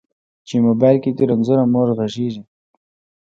[0.47, 2.43] چې موبایل کې دې رنځوره مور غږیږي